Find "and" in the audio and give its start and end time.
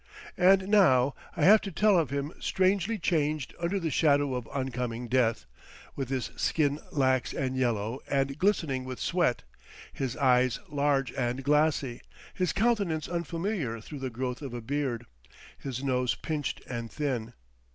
0.39-0.67, 7.33-7.55, 8.07-8.35, 11.13-11.43, 16.67-16.89